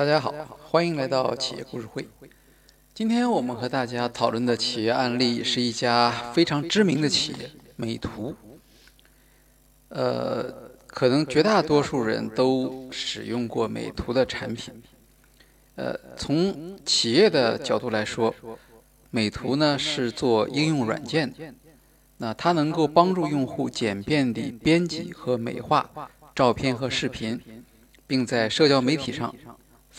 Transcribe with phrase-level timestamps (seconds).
[0.00, 2.08] 大家好，欢迎来到企业故事会。
[2.94, 8.34] 今天我们和大家讨论的企业案例是一家非常知名的企业——美图。
[9.90, 14.82] 呃，可能绝大多数人都使用过美图的产品。
[15.74, 18.34] 呃，从企业的角度来说，
[19.10, 21.52] 美图呢是做应用软件的，
[22.16, 25.90] 那它能够帮助用户简便地编辑和美化
[26.34, 27.38] 照片和视频，
[28.06, 29.34] 并在社交媒体上。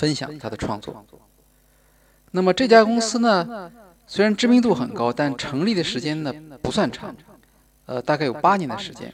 [0.01, 1.05] 分享他的创作。
[2.31, 3.71] 那么这家公司呢，
[4.07, 6.33] 虽然知名度很高，但成立的时间呢
[6.63, 7.15] 不算长，
[7.85, 9.13] 呃，大概有八年的时间。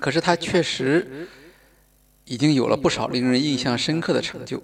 [0.00, 1.28] 可是它确实
[2.24, 4.60] 已经有了不少令人印象深刻的成就，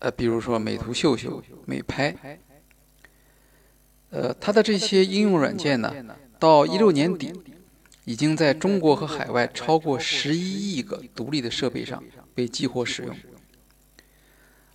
[0.00, 2.14] 呃，比如说美图秀秀、美拍。
[4.10, 5.90] 呃，它的这些应用软件呢，
[6.38, 7.32] 到一六年底，
[8.04, 13.16] 已经在中国和海外超过十一亿个独立的设备上被激活使用。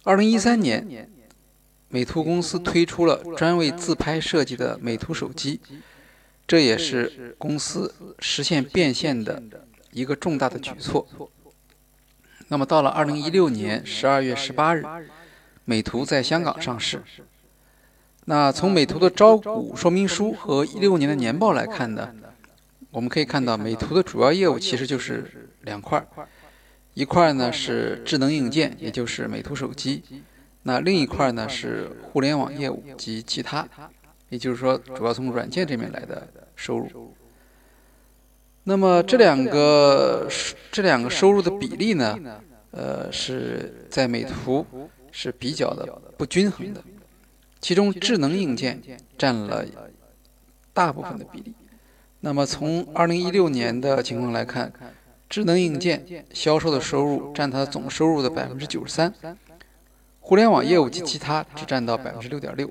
[0.06, 1.10] 二零一三年，
[1.88, 5.62] 美图公司推出了专为自拍设计的美图手机，
[6.46, 9.42] 这也是公司实现变现的
[9.92, 11.08] 一个重大的举措。
[12.50, 14.84] 那么，到了二零一六年十二月十八日，
[15.64, 17.02] 美图在香港上市。
[18.26, 22.14] 那从美图的招股说明书和一六年的年报来看呢，
[22.92, 26.28] 我们可以看到，美图的主要业务其实就是两块儿。
[26.96, 30.04] 一块呢是智能硬件，也就是美图手机，
[30.62, 33.68] 那另一块呢是互联网业务及其他，
[34.30, 37.14] 也就是说主要从软件这边来的收入。
[38.66, 40.30] 那么这两个
[40.72, 42.16] 这两个收入的比例呢，
[42.70, 44.64] 呃是在美图
[45.12, 46.84] 是比较的不均衡的，
[47.60, 48.80] 其中智能硬件
[49.18, 49.66] 占了
[50.74, 51.56] 大部分的比例。
[52.20, 54.72] 那么从二零一六年的情况来看。
[55.34, 59.12] 智能硬件销售的收入占它总收入的百分之九十三，
[60.20, 62.70] 互联网业务及其他只占到百分之六点六。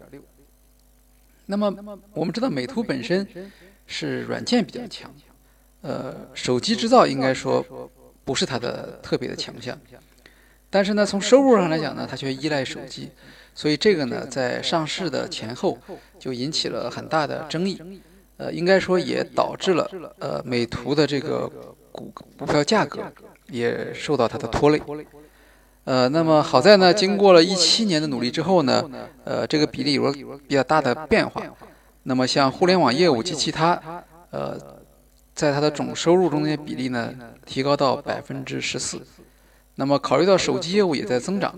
[1.47, 1.75] 那么
[2.12, 3.26] 我们知道，美图本身
[3.84, 5.12] 是软件比较强，
[5.81, 7.66] 呃，手机制造应该说
[8.25, 9.76] 不是它的特别的强项。
[10.70, 13.10] 但是呢，从收入上来讲呢，它却依赖手机，
[13.56, 15.76] 所以这个呢，在上市的前后
[16.16, 17.82] 就引起了很大的争议。
[18.36, 21.50] 呃，应该说也导致了呃美图的这个。
[21.92, 23.00] 股股票价格
[23.48, 24.80] 也受到它的拖累，
[25.84, 28.88] 呃，那么好在呢，经过了一七年的努力之后呢，
[29.25, 30.12] 呃，这个比例有了
[30.48, 31.42] 比较大的变化。
[32.04, 33.80] 那么像互联网业务及其他，
[34.30, 34.58] 呃，
[35.34, 37.12] 在它的总收入中间比例呢，
[37.44, 39.00] 提高到百分之十四。
[39.74, 41.54] 那么考虑到手机业务也在增长，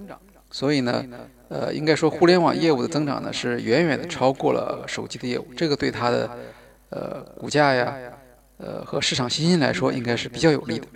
[0.50, 1.04] 所以呢，
[1.48, 6.30] 呃，应该说互联网业务的增长呢是远远的超过了手机的业务，这个对它的
[6.90, 7.94] 呃股价呀。
[8.56, 10.86] 呃，和市场信心来说，应该是比较有利的。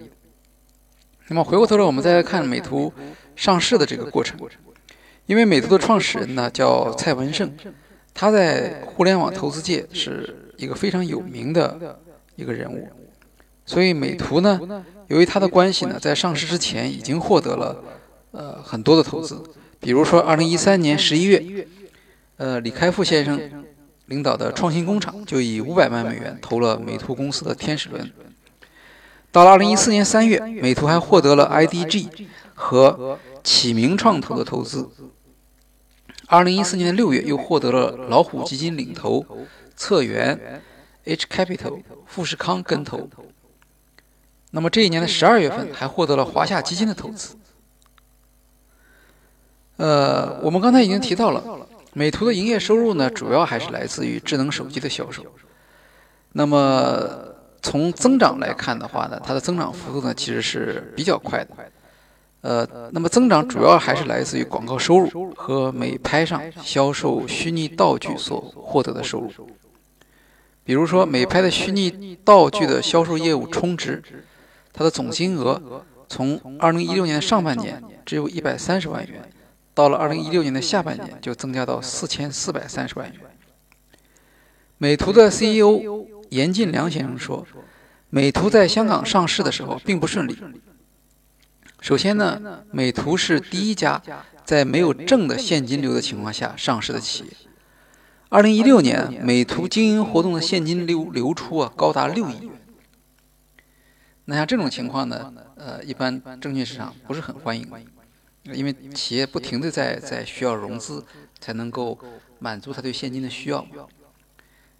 [1.29, 2.93] 那么回过头来，我们再来看美图
[3.37, 4.39] 上市的这个过程。
[5.27, 7.53] 因为美图的创始人呢叫蔡文胜，
[8.15, 12.01] 他在互联网投资界是一个非常有名的
[12.35, 12.89] 一个人物，
[13.67, 14.59] 所以美图呢，
[15.09, 17.85] 由于他的关系呢，在上市之前已经获得了
[18.31, 19.43] 呃很多的投资，
[19.79, 21.67] 比如说二零一三年十一月，
[22.39, 23.39] 呃，李开复先生。
[24.09, 28.13] 领导的创新工厂就以五百万美元投了美图公司的天使轮。
[29.31, 32.09] 到了二零一四年三月，美图还获得了 IDG
[32.55, 34.89] 和启明创投的投资。
[36.27, 39.25] 二零一四年六月，又获得了老虎基金领投、
[39.77, 40.63] 策源、
[41.05, 43.09] H Capital、富士康跟投。
[44.51, 47.37] 那么这一年的十二月份，还获得了华夏基金的投资。
[49.77, 51.68] 呃，我们刚才已经提到了。
[51.95, 55.25] 美图的营业收入呢，主要还是来自于智能手机的销售。
[56.33, 61.51] 那么从增长来看的话呢，它的增长幅度呢其实是比较快的。
[62.41, 69.31] 呃，那么增长主要还是来自于广告收入和美拍上销售虚拟道具所获得的收入。
[70.63, 74.01] 比如说，美拍的虚拟道具的销售业务充值，
[74.73, 79.29] 它的总金额从2016年上半年只有一百三十万元。
[79.79, 83.21] 到了二零一六年的下半年，就增加到四千四百三十万元。
[84.77, 87.47] 美图的 CEO 严进良先生说
[88.11, 90.37] ：“美图在香港上市的时候并不顺利。
[91.81, 94.03] 首先呢，美图是第一家
[94.45, 97.31] 在没有正的现金流的情况下上市的企业。
[98.31, 102.51] 二零一六年，美图经营活动的现金流流出啊高达六亿元。
[104.25, 107.71] 那像这种情况呢，呃，一般证券市场不是很欢迎。”
[108.53, 111.05] 因为企业不停的在在需要融资，
[111.41, 111.99] 才能够
[112.39, 113.67] 满足他对现金的需要。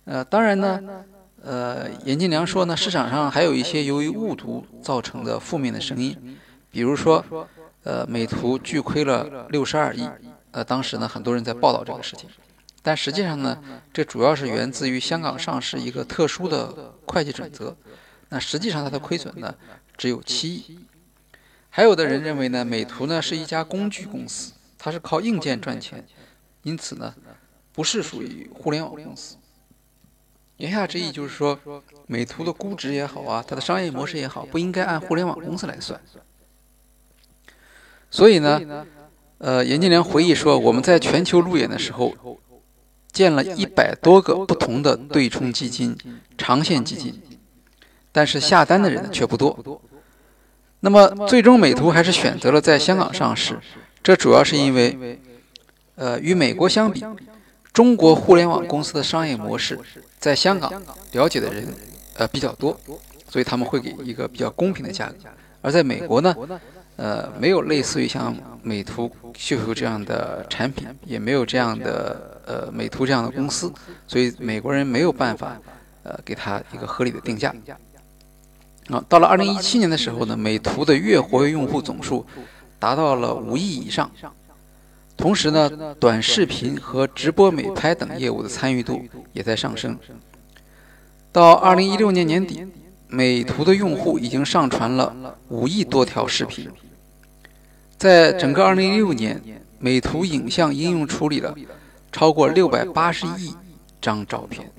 [0.05, 1.05] 呃，当然呢，
[1.43, 6.39] 呃，严金良说呢，市场上还有一些由于误读造成的负面的声音，
[6.71, 7.25] 比如说，
[7.85, 10.09] 呃，美图巨亏了六十二亿。
[10.51, 12.29] 呃，当时呢，很多人在报道这个事情，
[12.83, 13.63] 但实际上呢，
[13.93, 17.77] 这主要是源自于香港上市一个特殊的会计准则。
[18.31, 19.55] 那实际上它的亏损呢，
[19.97, 20.79] 只有七亿。
[21.79, 26.05] 还有的人认为呢，美图呢是一家工具公司，它是靠硬件赚钱，
[26.65, 27.15] 因此呢，
[27.73, 29.37] 不是属于互联网公司。
[30.57, 31.57] 言下之意就是说，
[32.09, 36.01] 美图的估值也好啊，它的商业模式也好，不应该按互联网公司来算。
[38.11, 38.85] 所以呢，
[39.39, 42.41] 呃，严金良回忆说，我们在全球路演的时候，
[43.13, 45.97] 建了一百多个不同的对冲基金、
[46.37, 47.23] 长线基金，
[48.11, 49.81] 但是下单的人却不多。
[50.81, 53.59] 那么，最终美图还是选择了在香港上市，
[54.03, 55.19] 这主要是因为，
[55.97, 57.05] 呃，与美国相比，
[57.73, 59.79] 中国互联网公司的商业模式
[60.19, 60.73] 在香港
[61.13, 61.67] 了解的人
[62.17, 62.79] 呃比较多，
[63.29, 65.15] 所以他们会给一个比较公平的价格。
[65.61, 66.33] 而在美国呢，
[66.95, 68.33] 呃，没有类似于像
[68.63, 73.73] 美图秀秀这样的产品，也没有这样的呃美图这样的公司，
[74.07, 75.61] 所以美国人没有办法
[76.05, 77.53] 呃给他一个合理的定价。
[78.89, 82.25] 啊，到了二零一七年的时候呢，美图的月活跃用户总数
[82.79, 84.11] 达到了五亿以上，
[85.15, 85.69] 同时呢，
[86.01, 89.03] 短视频和直播美拍等业务的参与度
[89.35, 89.99] 也在上升。
[91.31, 92.67] 到二零一六年年底，
[93.09, 95.15] 美图的用户已经上传了
[95.49, 96.67] 五亿多条视频。
[97.99, 99.39] 在整个二零一六年，
[99.79, 101.55] 美图影像应用处理了
[102.11, 103.55] 超过六百八十亿
[104.01, 104.71] 张照片。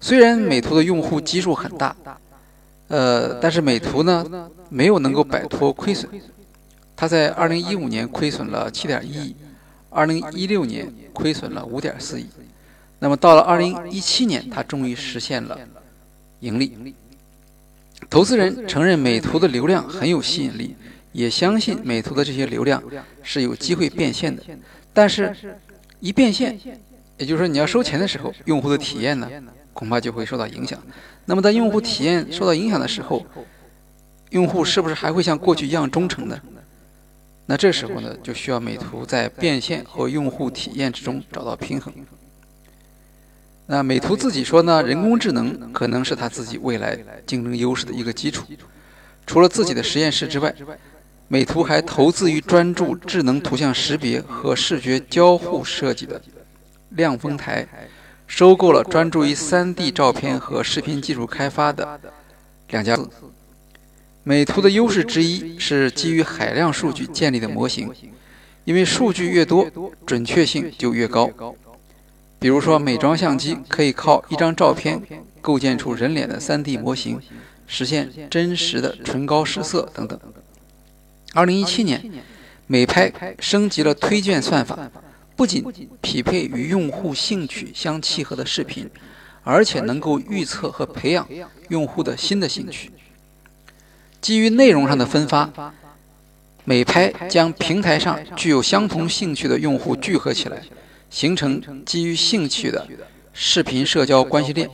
[0.00, 1.94] 虽然美图的用户基数很大。
[2.88, 6.10] 呃，但是美图呢，没有能够摆脱亏损。
[6.94, 9.36] 它在二零一五年亏损了七点一亿，
[9.90, 12.26] 二零一六年亏损了五点四亿。
[12.98, 15.58] 那么到了二零一七年，它终于实现了
[16.40, 16.94] 盈利。
[18.08, 20.74] 投资人承认美图的流量很有吸引力，
[21.12, 22.82] 也相信美图的这些流量
[23.22, 24.42] 是有机会变现的。
[24.94, 25.34] 但是，
[26.00, 26.58] 一变现，
[27.18, 29.28] 也就是说你要收钱的时候，用户的体验呢？
[29.76, 30.82] 恐怕就会受到影响。
[31.26, 33.26] 那么，在用户体验受到影响的时候，
[34.30, 36.40] 用户是不是还会像过去一样忠诚呢？
[37.44, 41.92] 那这时候呢，就需要美图在变现和用户体验之中找到平衡。
[43.66, 48.46] 那美图自己说呢，人工智能可能是它自己未来竞争优势的一个基础。
[49.26, 50.54] 除了自己的实验室之外，
[51.28, 56.22] 美图还投资于专注智能图像识别和视觉交互设计的
[56.90, 57.66] 亮丰台。
[58.26, 62.00] 收购了专注于 3D 照片和视频技术开发的
[62.68, 63.10] 两家公司。
[64.22, 67.90] 美图的优势之一是基于海量数据建立的模型，
[68.64, 69.70] 因为数据越多，
[70.04, 71.30] 准确性就越高。
[72.38, 75.00] 比如说，美妆相机可以靠一张照片
[75.40, 77.20] 构建出人脸的 3D 模型，
[77.66, 80.18] 实现真实的唇膏试色等等。
[81.32, 82.24] 2017年，
[82.66, 84.90] 美拍升级了推荐算法。
[85.36, 85.62] 不仅
[86.00, 88.88] 匹配与用户兴趣相契合的视频，
[89.44, 91.28] 而且能够预测和培养
[91.68, 92.90] 用户的新的兴趣。
[94.20, 95.74] 基于内容上的分发，
[96.64, 100.62] 美拍将平台上具有相同兴趣的用户聚合起来，
[101.10, 102.88] 形成基于兴趣的
[103.34, 104.68] 视频社交关系链。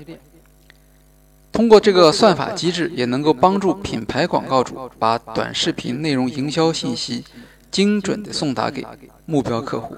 [1.50, 7.24] 通过这个算法机制，也能够帮助品牌广告主把短视频内容营销信息
[7.70, 8.86] 精准地送达给
[9.26, 9.96] 目标客户。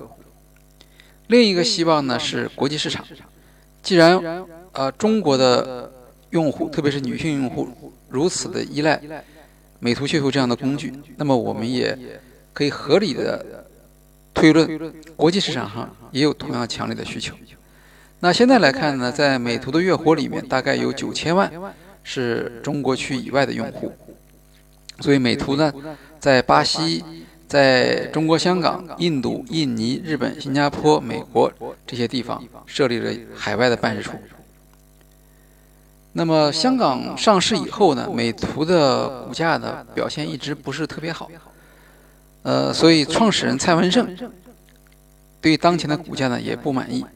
[1.28, 3.04] 另一个希望呢是国际市场。
[3.82, 4.18] 既然
[4.72, 5.90] 呃中国的
[6.30, 9.00] 用户，特别是女性用户如此的依赖
[9.78, 11.98] 美图秀秀这样的工具，那么我们也
[12.52, 13.66] 可以合理的
[14.32, 17.34] 推论，国际市场上也有同样强烈的需求。
[18.20, 21.50] 那现在来看呢，在美图的月活里面，大概有九千万
[22.02, 23.92] 是中国区以外的用户，
[25.00, 25.72] 所以美图呢
[26.20, 27.02] 在巴西。
[27.54, 31.52] 在中国香港、印度、印尼、日本、新加坡、美国
[31.86, 34.10] 这些地方设立了海外的办事处。
[36.14, 41.30] 那么香港上市以后呢，美图的股价呢表现一直不是特别好。
[42.42, 44.04] 呃，所以创始人蔡文胜
[45.40, 47.06] 对当前的股价呢也不满意。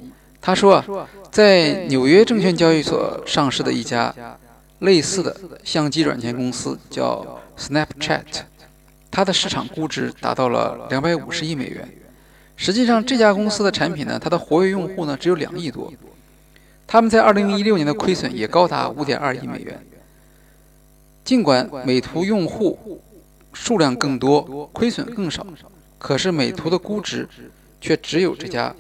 [0.40, 4.14] 他说啊，在纽约证券交易所上市的一家
[4.78, 8.23] 类似的相机软件公司叫 Snapchat。
[9.11, 11.88] 它的市场估值达到了两百五十亿美元。
[12.57, 15.93] 实际上，这家公司的产品呢，它的活跃用户呢只有两亿多。
[16.87, 19.81] 他们在二零一六年的亏损也高达五点二亿美元。
[21.25, 23.00] 尽管美图用户
[23.53, 25.47] 数量更多，亏损更少，
[25.99, 27.29] 可是美图的估值
[27.81, 28.75] 却只有这家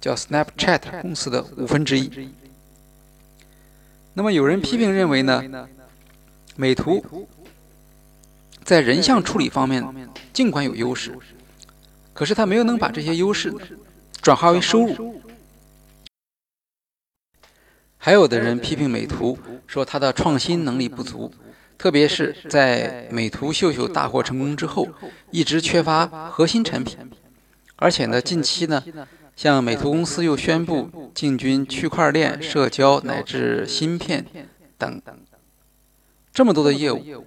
[0.00, 2.10] 叫 Snapchat 公司的五分之一。
[4.12, 5.66] 那么有人批评认为呢，
[6.56, 7.26] 美图。
[8.64, 9.84] 在人像处理方面
[10.32, 11.16] 尽管有优势，
[12.14, 13.54] 可是它没有能把这些优势
[14.22, 15.20] 转化为收入。
[17.98, 21.30] 还有的人批评美图，说它的创新能力不足，
[21.76, 24.88] 特别是在美图秀秀大获成功之后，
[25.30, 26.98] 一直缺乏核心产品。
[27.76, 28.82] 而且呢，近期呢，
[29.36, 34.24] 像美图公司又宣布进军区块链、社交乃至芯片
[34.78, 35.18] 等等
[36.32, 37.26] 这么多的业务。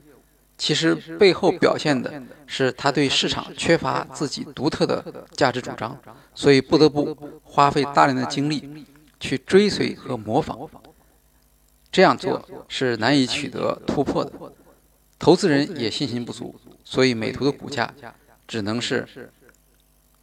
[0.58, 5.96] 其实背后表现的是他对市场缺乏自己独特的价值主张，
[6.34, 8.86] 所以不得不花费大量的精力
[9.20, 10.58] 去追随和模仿。
[11.92, 14.32] 这样做是难以取得突破的，
[15.20, 17.94] 投资人也信心不足，所以美图的股价
[18.48, 19.32] 只能是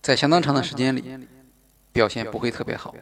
[0.02, 1.04] 在相当长的时间里
[1.92, 2.94] 表现不会特别好。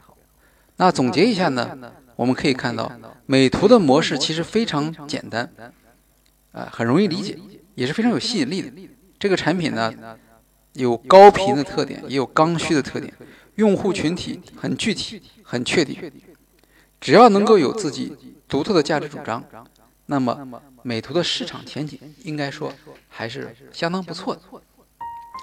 [0.77, 2.93] 那总结一下呢，我们可以看到
[3.25, 5.51] 美图的模式其实非常简单。
[6.52, 7.38] 啊，很容易理解，
[7.75, 8.71] 也是非常有吸引力的。
[9.18, 9.92] 这个产品呢，
[10.75, 13.12] 有高频的特点，也有刚需的特点，
[13.56, 16.12] 用户群体很具体、很确定。
[17.00, 18.16] 只要能够有自己
[18.47, 19.44] 独特的价值主张，
[20.06, 22.73] 那么美图的市场前景应该说
[23.09, 24.42] 还是相当不错的。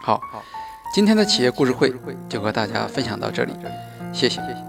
[0.03, 0.21] 好，
[0.93, 1.93] 今天的企业故事会
[2.29, 3.53] 就和大家分享到这里，
[4.13, 4.68] 谢谢。